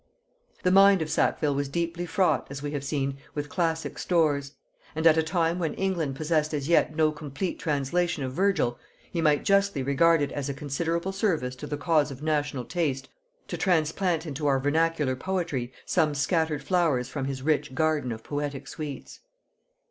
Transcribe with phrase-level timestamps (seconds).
[0.63, 4.53] The mind of Sackville was deeply fraught, as we have seen, with classic stores;
[4.95, 8.79] and at a time when England possessed as yet no complete translation of Virgil,
[9.11, 13.09] he might justly regard it as a considerable service to the cause of national taste
[13.47, 18.67] to transplant into our vernacular poetry some scattered flowers from his rich garden of poetic
[18.67, 19.19] sweets.